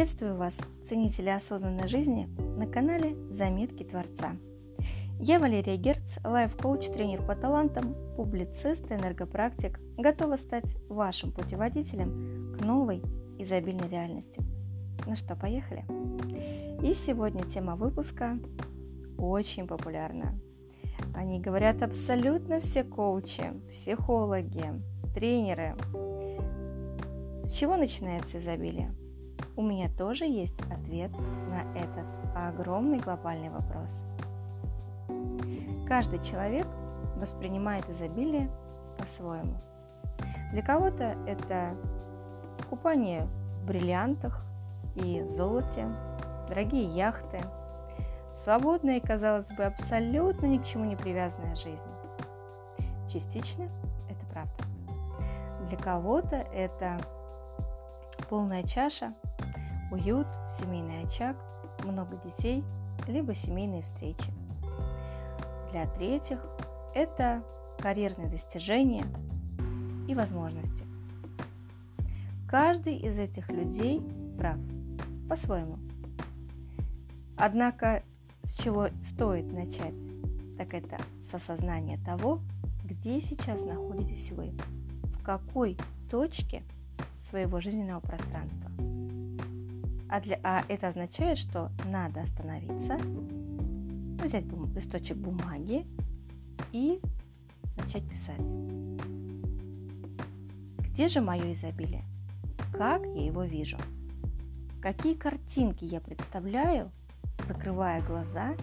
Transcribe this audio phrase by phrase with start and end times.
[0.00, 4.34] Приветствую вас, ценители осознанной жизни, на канале «Заметки Творца».
[5.18, 13.02] Я Валерия Герц, лайф-коуч, тренер по талантам, публицист, энергопрактик, готова стать вашим путеводителем к новой
[13.38, 14.40] изобильной реальности.
[15.06, 15.84] Ну что, поехали?
[16.82, 18.38] И сегодня тема выпуска
[19.18, 20.32] очень популярна.
[21.14, 24.64] Они говорят абсолютно все коучи, психологи,
[25.14, 25.76] тренеры.
[27.44, 28.94] С чего начинается изобилие?
[29.56, 31.10] У меня тоже есть ответ
[31.48, 34.04] на этот огромный глобальный вопрос.
[35.86, 36.66] Каждый человек
[37.16, 38.50] воспринимает изобилие
[38.98, 39.54] по-своему.
[40.52, 41.76] Для кого-то это
[42.68, 43.26] купание
[43.62, 44.44] в бриллиантах
[44.94, 45.86] и золоте,
[46.48, 47.40] дорогие яхты,
[48.34, 51.90] свободная и, казалось бы, абсолютно ни к чему не привязанная жизнь.
[53.08, 53.64] Частично
[54.08, 54.64] это правда.
[55.68, 56.98] Для кого-то это
[58.28, 59.12] полная чаша,
[59.90, 61.36] уют, семейный очаг,
[61.84, 62.64] много детей,
[63.06, 64.30] либо семейные встречи.
[65.72, 66.40] Для третьих
[66.94, 67.42] это
[67.78, 69.04] карьерные достижения
[70.08, 70.84] и возможности.
[72.48, 74.02] Каждый из этих людей
[74.38, 74.58] прав
[75.28, 75.78] по-своему.
[77.36, 78.02] Однако
[78.42, 79.98] с чего стоит начать,
[80.58, 82.40] так это с осознания того,
[82.84, 84.52] где сейчас находитесь вы,
[85.04, 85.76] в какой
[86.10, 86.62] точке
[87.16, 88.70] своего жизненного пространства.
[90.12, 92.96] А, для, а это означает, что надо остановиться,
[94.20, 95.86] взять бум, листочек бумаги
[96.72, 97.00] и
[97.76, 98.40] начать писать.
[100.78, 102.04] Где же мое изобилие?
[102.72, 103.76] Как я его вижу?
[104.82, 106.90] Какие картинки я представляю,
[107.44, 108.56] закрывая глаза,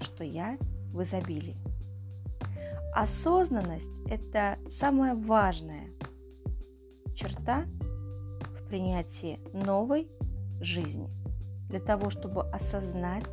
[0.00, 0.56] что я
[0.94, 1.58] в изобилии?
[2.94, 5.90] Осознанность– это самая важная
[7.14, 7.66] черта
[8.58, 10.08] в принятии новой
[10.62, 11.08] жизни,
[11.68, 13.24] для того, чтобы осознать,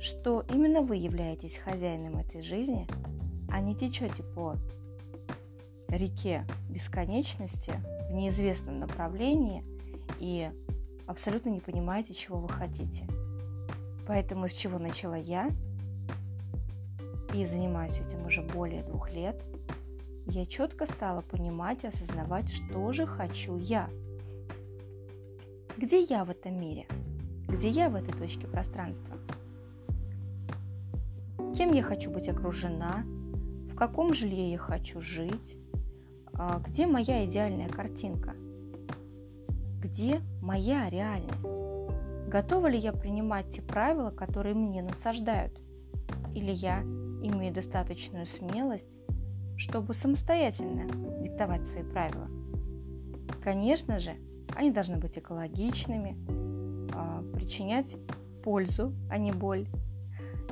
[0.00, 2.86] что именно вы являетесь хозяином этой жизни,
[3.50, 4.56] а не течете по
[5.88, 7.72] реке бесконечности
[8.08, 9.64] в неизвестном направлении
[10.18, 10.50] и
[11.06, 13.06] абсолютно не понимаете, чего вы хотите.
[14.06, 15.50] Поэтому с чего начала я,
[17.34, 19.40] и занимаюсь этим уже более двух лет,
[20.26, 23.88] я четко стала понимать и осознавать, что же хочу я–
[25.76, 26.86] где я в этом мире?
[27.48, 29.16] Где я в этой точке пространства?
[31.56, 33.04] Кем я хочу быть окружена?
[33.70, 35.56] В каком жилье я хочу жить?
[36.32, 38.34] А, где моя идеальная картинка?
[39.80, 41.48] Где моя реальность?
[42.28, 45.58] Готова ли я принимать те правила, которые мне насаждают?
[46.34, 48.96] Или я имею достаточную смелость,
[49.56, 50.86] чтобы самостоятельно
[51.22, 52.28] диктовать свои правила?
[53.42, 54.12] Конечно же,
[54.54, 56.16] они должны быть экологичными,
[56.94, 57.96] а, причинять
[58.42, 59.66] пользу, а не боль.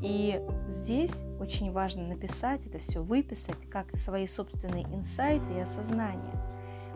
[0.00, 6.34] И здесь очень важно написать это все, выписать, как свои собственные инсайты и осознания.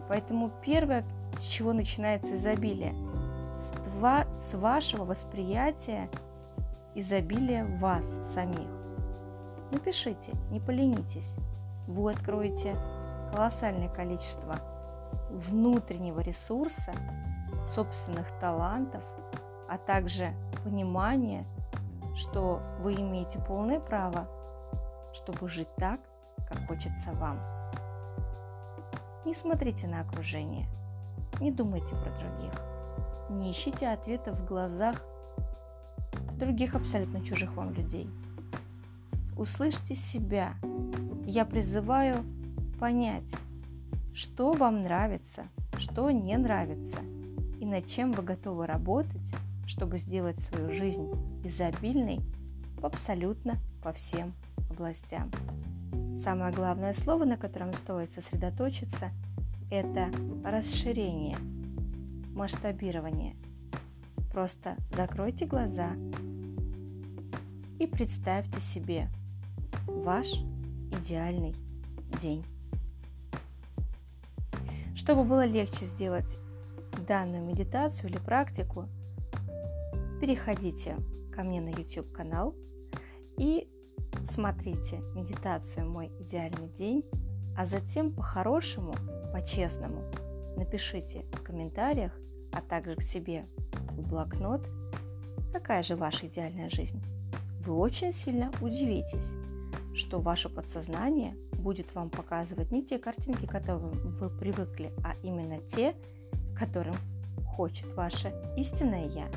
[0.09, 1.05] Поэтому первое,
[1.39, 2.95] с чего начинается изобилие,
[3.55, 6.09] с, два, с вашего восприятия
[6.95, 8.69] изобилия вас самих.
[9.71, 11.35] Напишите, не поленитесь.
[11.87, 12.77] Вы откроете
[13.33, 14.59] колоссальное количество
[15.31, 16.93] внутреннего ресурса,
[17.67, 19.03] собственных талантов,
[19.69, 21.45] а также понимание,
[22.15, 24.29] что вы имеете полное право,
[25.13, 26.01] чтобы жить так,
[26.49, 27.39] как хочется вам.
[29.25, 30.69] Не смотрите на окружение,
[31.41, 32.53] не думайте про других,
[33.31, 34.97] не ищите ответов в глазах
[36.37, 38.09] других абсолютно чужих вам людей.
[39.37, 40.55] Услышьте себя.
[41.27, 42.25] Я призываю
[42.79, 43.35] понять,
[44.15, 45.45] что вам нравится,
[45.77, 46.99] что не нравится
[47.59, 49.33] и над чем вы готовы работать,
[49.67, 51.11] чтобы сделать свою жизнь
[51.43, 52.21] изобильной
[52.81, 54.33] абсолютно по всем
[54.71, 55.31] областям.
[56.17, 59.11] Самое главное слово, на котором стоит сосредоточиться,
[59.71, 60.11] это
[60.45, 61.37] расширение,
[62.35, 63.35] масштабирование.
[64.31, 65.91] Просто закройте глаза
[67.81, 69.09] и представьте себе
[69.87, 70.29] ваш
[70.93, 71.57] идеальный
[72.21, 72.45] день.
[74.95, 76.39] Чтобы было легче сделать
[77.07, 78.89] данную медитацию или практику,
[80.21, 80.97] переходите
[81.33, 82.55] ко мне на YouTube канал
[83.37, 83.69] и
[84.25, 87.05] смотрите медитацию «Мой идеальный день»,
[87.57, 88.95] а затем по-хорошему,
[89.33, 90.03] по-честному
[90.57, 92.13] напишите в комментариях,
[92.53, 93.47] а также к себе
[93.91, 94.67] в блокнот,
[95.53, 97.03] какая же ваша идеальная жизнь.
[97.61, 99.33] Вы очень сильно удивитесь,
[99.95, 105.59] что ваше подсознание будет вам показывать не те картинки, к которым вы привыкли, а именно
[105.61, 105.97] те,
[106.57, 106.95] которым
[107.57, 109.29] хочет ваше истинное Я.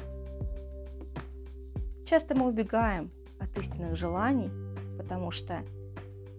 [2.06, 3.10] Часто мы убегаем
[3.40, 4.52] от истинных желаний,
[4.98, 5.64] потому что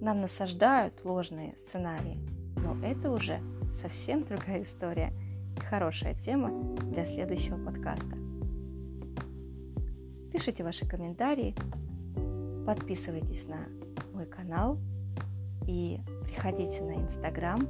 [0.01, 2.19] нам насаждают ложные сценарии,
[2.57, 3.41] но это уже
[3.73, 5.13] совсем другая история
[5.57, 6.51] и хорошая тема
[6.83, 8.15] для следующего подкаста.
[10.33, 11.55] Пишите ваши комментарии,
[12.67, 13.69] подписывайтесь на
[14.13, 14.79] мой канал
[15.69, 17.61] и приходите на Инстаграм.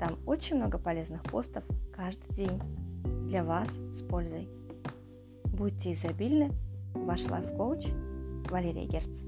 [0.00, 1.62] Там очень много полезных постов
[1.92, 2.60] каждый день
[3.28, 4.48] для вас с пользой.
[5.44, 6.50] Будьте изобильны.
[6.94, 7.86] Ваш лайф-коуч
[8.50, 9.24] Валерия Герц.